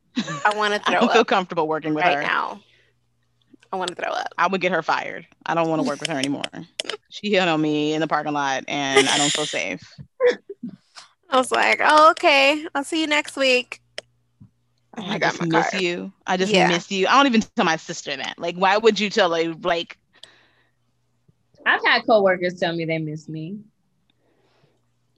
[0.44, 2.22] I want to I throw don't feel comfortable working with right her.
[2.22, 2.61] now.
[3.72, 4.29] I want to throw up.
[4.38, 5.26] I would get her fired.
[5.44, 6.42] I don't want to work with her anymore.
[7.11, 9.81] She hit on me in the parking lot, and I don't feel safe.
[11.31, 12.66] I was like, oh, okay.
[12.74, 13.81] I'll see you next week.
[14.96, 15.81] Oh I my just miss car.
[15.81, 16.12] you.
[16.26, 16.68] I just Yeah.
[16.68, 17.07] miss you.
[17.07, 18.38] I don't even tell my sister that.
[18.38, 19.98] Like, why would you tell a Like,
[21.66, 23.59] I've had coworkers tell me they miss me.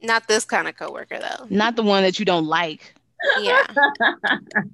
[0.02, 1.46] Not this kind of coworker though.
[1.50, 2.94] not the one that you don't like.
[3.40, 3.66] Yeah.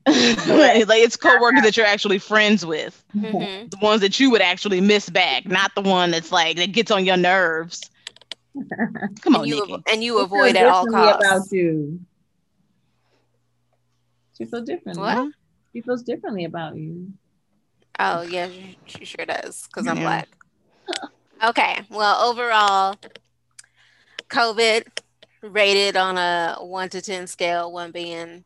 [0.06, 3.28] like it's coworkers that you're actually friends with, hmm
[3.70, 6.90] the ones that you would actually miss back, not the one that's like that gets
[6.90, 7.90] on your nerves.
[9.22, 9.72] Come on, And you Nikki.
[9.72, 11.24] avo- and you She avoid feels at all differently costs.
[11.24, 12.00] about you.
[14.38, 15.02] She feels differently.
[15.02, 15.32] What?
[15.72, 17.12] She feels differently about you.
[17.98, 20.02] Oh yeah, she, she sure does because I'm Yeah.
[20.02, 20.28] black.
[21.44, 22.96] Okay, well overall,
[24.30, 24.84] COVID
[25.42, 28.44] rated on a one to ten scale, one being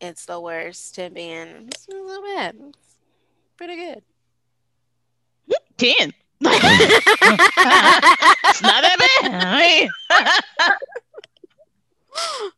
[0.00, 2.54] it's the worst, ten being it's not so bad.
[2.68, 2.96] It's
[3.56, 4.02] pretty good.
[5.76, 6.12] Ten.
[6.40, 7.06] it's
[8.62, 9.44] not that bad.
[9.44, 9.90] I mean,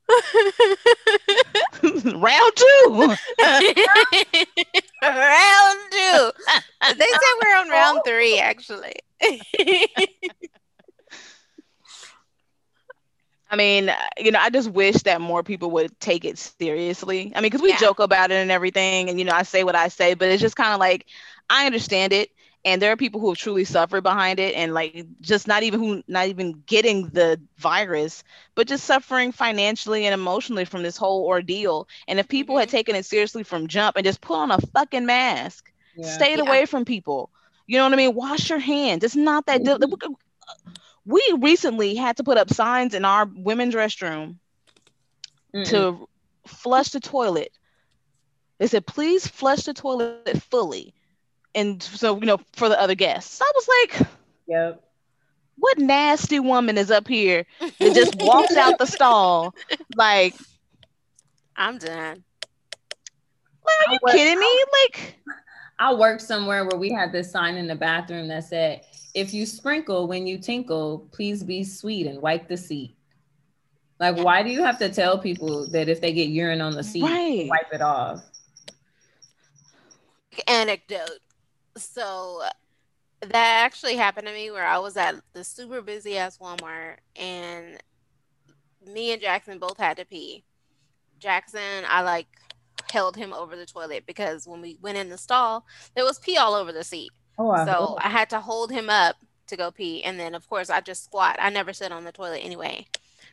[2.15, 3.17] round two.
[5.03, 6.31] round two.
[6.97, 8.95] They said we're on round three, actually.
[13.51, 17.33] I mean, you know, I just wish that more people would take it seriously.
[17.35, 17.75] I mean, because we Yeah.
[17.75, 20.41] joke about it and everything, and you know, I say what I say, but it's
[20.41, 21.07] just kind of like
[21.49, 22.31] I understand it,
[22.65, 25.81] and there are people who have truly suffered behind it, and like just not even
[25.81, 28.23] who not even getting the virus,
[28.55, 31.89] but just suffering financially and emotionally from this whole ordeal.
[32.09, 32.71] And if people had Mhm.
[32.71, 36.07] taken it seriously from jump and just put on a fucking mask, Yeah.
[36.07, 36.45] stayed Yeah.
[36.45, 37.31] away from people,
[37.67, 38.15] you know what I mean?
[38.15, 39.05] Wash your hands.
[39.05, 39.65] It's not that.
[39.65, 39.77] di-
[41.05, 44.39] we recently had to put up signs in our women's restroom
[45.55, 45.65] Mm-mm.
[45.67, 46.09] to
[46.47, 47.53] flush the toilet.
[48.59, 50.19] They said, please flush the toilet
[50.51, 50.95] fully.
[51.55, 53.41] And so, you know, for the other guests.
[53.41, 54.09] I was like,
[54.47, 54.83] Yep.
[55.59, 57.45] what nasty woman is up here
[57.81, 59.55] that just walks out the stall?
[59.95, 60.35] Like,
[61.57, 62.25] I'm done.
[63.65, 64.65] Like, are you kidding me?
[64.85, 65.17] Like,
[65.79, 68.85] I worked somewhere where we had this sign in the bathroom that said,
[69.15, 72.97] if you sprinkle when you tinkle, please be sweet and wipe the seat.
[74.01, 76.83] Like, why do you have to tell people that if they get urine on the
[76.83, 77.49] seat, Right.
[77.49, 78.23] wipe it off?
[80.49, 81.21] Anecdote.
[81.77, 82.43] So
[83.21, 87.81] that actually happened to me where I was at the super busy ass Walmart and
[88.85, 90.45] me and Jackson both had to pee.
[91.19, 92.27] Jackson, I like
[92.91, 96.37] held him over the toilet because when we went in the stall, there was pee
[96.37, 97.13] all over the seat.
[97.39, 100.03] Oh, I- So I had to hold him up to go pee.
[100.03, 101.37] And then, of course, I just squat.
[101.39, 102.87] I never sit on the toilet anyway.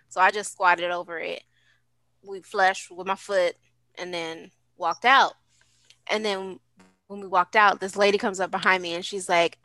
[0.08, 1.44] So I just squatted over it.
[2.24, 3.56] We flushed with my foot
[3.96, 5.34] and then walked out.
[6.08, 6.60] And then
[7.10, 9.58] when we walked out, this lady comes up behind me and she's like,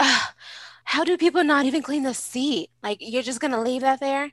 [0.85, 2.71] How do people not even clean the seat?
[2.83, 4.33] Like, you're just going to leave that there?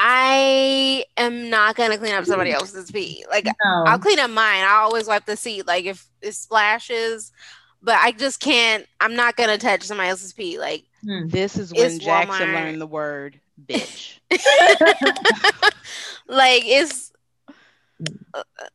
[0.00, 3.24] I am not going to clean up somebody else's pee.
[3.30, 3.84] Like, no.
[3.86, 4.62] I'll clean up mine.
[4.64, 5.66] I always wipe the seat.
[5.66, 7.32] Like if it splashes,
[7.82, 8.86] but I just can't.
[9.00, 10.58] I'm not gonna touch somebody else's pee.
[10.58, 11.28] Like, Hmm.
[11.28, 12.54] this is when It's Jackson Walmart.
[12.54, 14.18] learned the word bitch.
[16.28, 17.12] like it's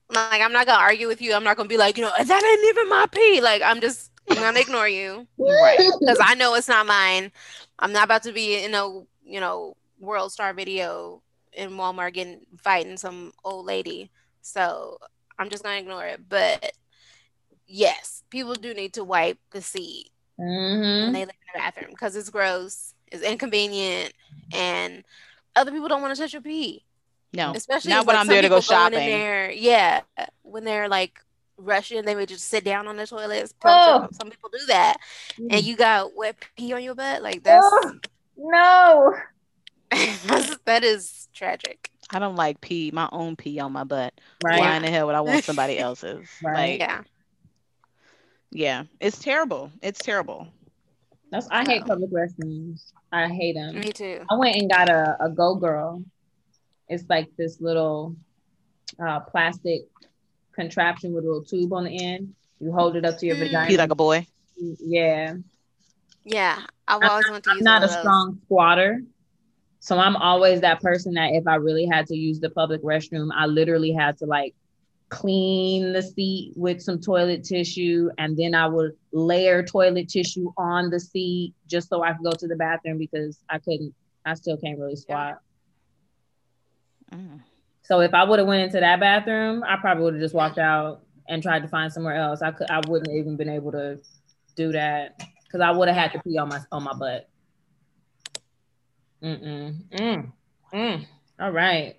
[0.09, 1.33] like I'm not gonna argue with you.
[1.33, 3.41] I'm not gonna be like, you know, that ain't even my pee.
[3.41, 5.79] Like I'm just I'm gonna ignore you right.
[6.05, 7.31] because I know it's not mine.
[7.79, 8.87] I'm not about to be in a
[9.23, 11.21] you know WorldStar video
[11.53, 14.11] in Walmart getting fighting some old lady.
[14.41, 14.97] So
[15.39, 16.27] I'm just gonna ignore it.
[16.29, 16.71] But
[17.67, 20.09] yes, people do need to wipe the seat
[20.39, 21.03] Mhm.
[21.03, 24.13] when they live in the bathroom because it's gross, it's inconvenient,
[24.51, 25.03] and
[25.55, 26.85] other people don't want to touch your pee.
[27.33, 27.53] No.
[27.55, 29.09] Especially Not like, when I'm some there to go people going in shopping.
[29.09, 30.01] there- yeah,
[30.43, 31.19] when they're like
[31.57, 33.53] rushing, they would just sit down on the toilets.
[33.63, 34.01] Oh.
[34.01, 34.97] Some, some people do that,
[35.37, 35.63] and mm.
[35.63, 37.23] you got wet pee on your butt.
[37.23, 37.93] Like that's Oh,
[38.37, 39.15] no.
[40.65, 41.89] that is tragic.
[42.09, 44.13] I don't like pee, my own pee on my butt.
[44.43, 44.59] Right.
[44.59, 46.27] Why in the hell would I want somebody else's?
[46.43, 46.71] Right.
[46.71, 47.01] Like, Yeah,
[48.51, 49.71] yeah, it's terrible.
[49.81, 50.47] It's terrible.
[51.31, 52.91] That's I hate public restrooms.
[53.11, 53.79] I hate them.
[53.79, 54.21] me too.
[54.29, 56.03] I went and got a, a Go Girl.
[56.89, 58.15] It's like this little
[59.05, 59.81] uh, plastic
[60.55, 62.33] contraption with a little tube on the end.
[62.59, 63.39] You hold it up to your Mm.
[63.39, 63.67] vagina.
[63.67, 64.27] Pee like a boy.
[64.79, 65.35] yeah.
[66.25, 67.97] Yeah, I've I'm always wanted to use I'm not a those.
[67.97, 69.01] strong squatter.
[69.79, 73.29] So I'm always that person that if I really had to use the public restroom,
[73.35, 74.55] I literally had to like
[75.09, 80.89] clean the seat with some toilet tissue and then I would layer toilet tissue on
[80.89, 83.93] the seat just so I could go to the bathroom because I couldn't
[84.25, 85.39] I still can't really squat.
[87.83, 90.57] So if I would have went into that bathroom, I probably would have just walked
[90.57, 92.41] out and tried to find somewhere else.
[92.41, 93.99] I could I wouldn't even been able to
[94.55, 97.29] do that because I would have had to pee on my on my butt.
[99.21, 99.83] Mm-mm.
[99.91, 100.31] Mm.
[100.73, 101.05] Mm.
[101.39, 101.95] All right.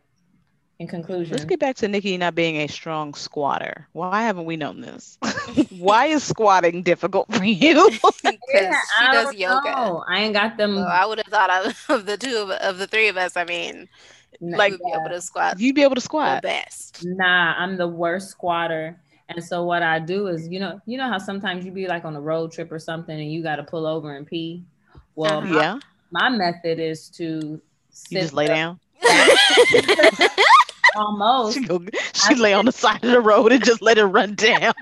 [0.85, 3.89] In conclusion, Let's get back to Nikki not being a strong squatter.
[3.93, 5.17] Why haven't we known this?
[5.71, 7.89] Why is squatting difficult for you?
[8.23, 8.23] because
[8.53, 9.65] Yeah, she I does yoga.
[9.65, 10.05] know.
[10.07, 10.75] I ain't got them.
[10.77, 13.35] Well, I would have thought of, of the two of, of the three of us.
[13.35, 13.89] I mean,
[14.43, 16.43] N- Like- would be able to squat You'd be able to the squat.
[16.43, 17.03] best.
[17.03, 19.01] Nah, I'm the worst squatter.
[19.31, 22.05] And so what I do is, you know, you know how sometimes you be like
[22.05, 24.65] on a road trip or something and you got to pull over and pee.
[25.15, 25.47] Well, Uh-huh.
[25.55, 25.79] my, Yeah.
[26.11, 28.81] my method is to You sit just lay there down.
[30.95, 31.55] Almost.
[31.59, 31.85] She go.
[32.15, 34.75] She lay on the side of the road and just let it run down.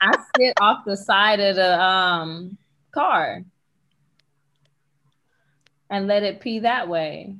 [0.00, 2.56] I sit off the side of the um
[2.92, 3.42] car
[5.90, 7.34] and let it pee that way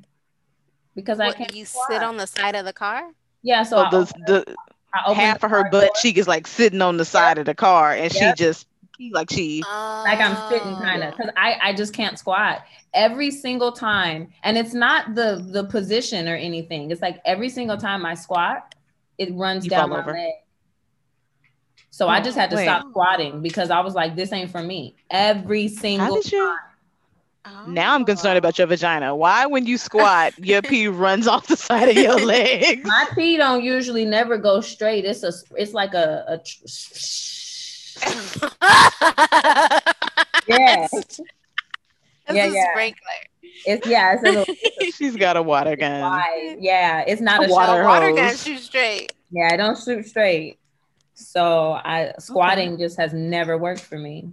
[0.95, 1.55] because I can't.
[1.55, 1.85] you squat.
[1.91, 3.03] sit on the side of the car?
[3.41, 4.55] Yeah, so, So I the open- the
[4.93, 7.37] I open half the of her butt door, cheek is like sitting on the side
[7.37, 8.37] of the car, and Yep.
[8.37, 8.67] she just
[9.11, 9.61] like she.
[9.63, 11.07] like I'm sitting ah, kind Oh.
[11.07, 12.59] of because I I just can't squat
[12.93, 16.91] every single time, and it's not the the position or anything.
[16.91, 18.75] It's like every single time I squat,
[19.17, 20.11] it runs You down my over.
[20.11, 20.33] leg.
[21.91, 22.63] So I just had to wait.
[22.63, 24.95] stop squatting because I was like, this ain't for me.
[25.09, 26.55] Every single did you?
[27.45, 27.65] Oh.
[27.67, 29.15] Now I'm concerned about your vagina.
[29.15, 32.85] Why, when you squat, your pee runs off the side of your legs?
[32.85, 35.03] My pee don't usually never go straight.
[35.05, 36.67] It's a it's like a, a tr-
[40.47, 40.87] yeah.
[40.91, 41.19] It's
[42.29, 42.71] Yeah, yeah.
[42.71, 43.11] sprinkler.
[43.65, 44.55] It's yeah, it's a little
[44.95, 46.01] She's got a water gun.
[46.01, 46.57] wide.
[46.59, 48.11] Yeah, it's not A a water water.
[48.11, 49.13] water gun shoot straight.
[49.31, 50.59] Yeah, I don't shoot straight.
[51.13, 54.29] So I squatting just has never worked for me.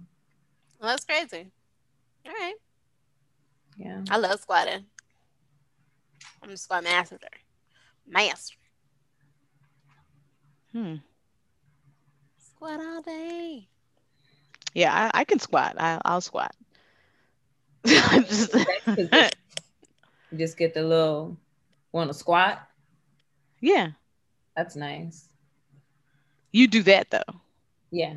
[0.80, 1.50] Well, that's crazy.
[2.26, 2.54] All right.
[3.76, 4.02] Yeah.
[4.10, 4.84] I love squatting.
[6.42, 7.18] I'm a squat master.
[8.06, 8.56] Master.
[10.72, 10.96] Hmm.
[12.56, 13.68] Squat all day.
[14.74, 15.76] Yeah, I, I can squat.
[15.78, 16.54] I, I'll squat.
[17.86, 19.28] Just- You
[20.38, 21.36] just get the little
[21.92, 22.60] want to squat.
[23.60, 23.90] yeah,
[24.56, 25.28] That's nice.
[26.52, 27.22] you do that though.
[27.90, 28.14] Yeah.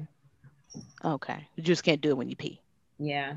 [1.05, 2.59] Okay, you just can't do it when you pee.
[2.97, 3.35] Yeah.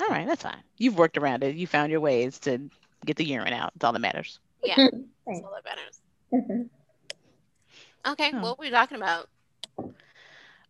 [0.00, 0.62] All right, that's fine.
[0.78, 1.56] You've worked around it.
[1.56, 2.60] You found your ways to
[3.04, 3.72] get the urine out.
[3.76, 4.38] It's all that matters.
[4.62, 4.76] Yeah.
[5.26, 6.66] That's all that matters.
[8.06, 8.40] Okay, Oh.
[8.42, 9.28] what were we talking about?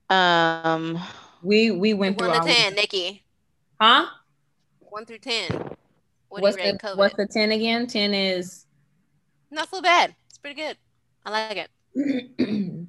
[0.09, 0.99] Um,
[1.43, 3.25] we we went through One to our ten, Nikki.
[3.81, 4.07] Huh?
[4.81, 5.77] One through ten.
[6.29, 6.97] What what's do you rate the COVID?
[6.97, 7.87] what's the 10 again?
[7.87, 8.67] 10 is
[9.51, 10.15] Not so bad.
[10.29, 10.77] It's pretty good.
[11.25, 11.71] I like it.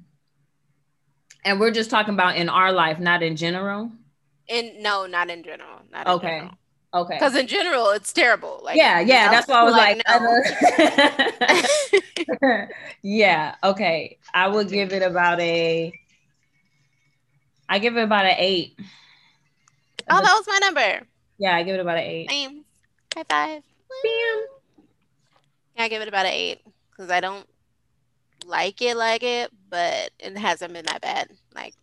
[1.46, 3.92] and we're just talking about in our life, not in general.
[4.48, 5.82] In no, not in general.
[5.92, 6.28] Not in Okay.
[6.40, 6.52] general.
[6.94, 7.16] Okay.
[7.16, 8.62] Because in general, it's terrible.
[8.64, 10.02] Like yeah, yeah, that's why I was like,
[12.42, 12.68] no.
[13.02, 14.18] yeah, okay.
[14.34, 15.94] I would give it about a
[17.70, 18.78] I give it about an eight.
[20.10, 21.06] oh, that was my number.
[21.38, 22.30] Yeah, I give it about an eight.
[22.30, 22.64] Same.
[23.16, 23.64] High five.
[24.04, 24.46] Bam.
[25.76, 26.62] Yeah, I give it about an eight
[26.92, 27.46] because I don't
[28.46, 31.30] like it like it, but it hasn't been that bad.
[31.54, 31.74] Like,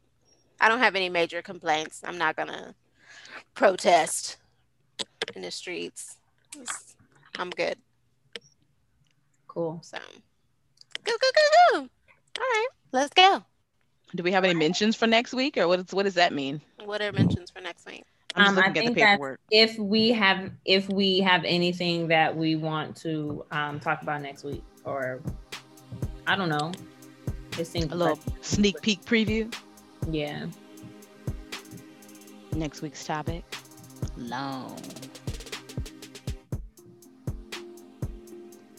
[0.61, 2.03] I don't have any major complaints.
[2.05, 2.74] I'm not gonna
[3.55, 4.39] protest
[5.35, 6.16] in the streets.
[6.55, 6.95] It's-
[7.39, 7.76] I'm good.
[9.49, 9.80] Cool.
[9.82, 9.99] So,
[11.05, 11.78] go go go go.
[11.80, 11.89] All
[12.39, 13.45] right, let's go.
[14.15, 15.81] Do we have any mentions for next week, or what?
[15.81, 16.61] Is, what does that mean?
[16.85, 18.05] What are mentions for next week?
[18.37, 21.45] I'm just Um, I looking at think the that- If we have if we have
[21.45, 25.21] anything that we want to um talk about next week or
[26.27, 26.73] I don't know.
[27.59, 29.55] It seems A little like- sneak peek preview.
[30.11, 30.47] yeah.
[32.55, 33.45] Next week's topic.
[34.17, 34.77] Long.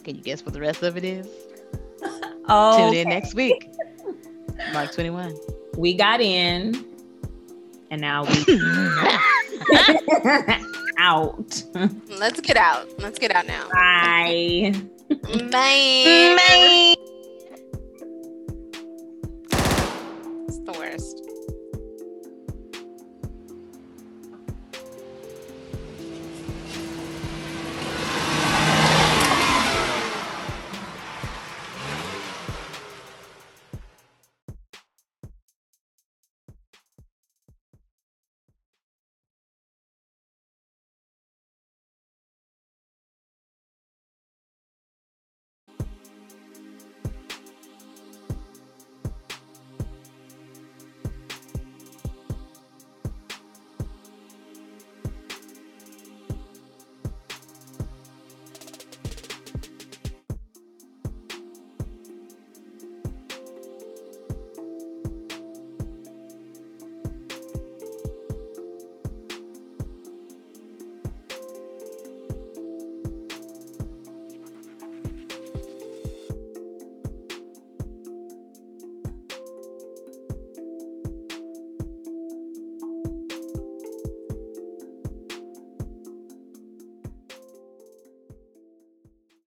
[0.04, 1.28] Can you guess what the rest of it is?
[2.48, 3.70] Oh Tune in next week.
[4.74, 5.36] Mark 21.
[5.78, 6.74] we got in
[7.92, 8.46] and now we
[11.00, 11.64] out.
[12.10, 12.88] Let's get out.
[13.00, 13.68] Let's get out now.
[13.72, 14.74] Bye.
[15.10, 16.04] Bye.
[16.08, 17.05] It's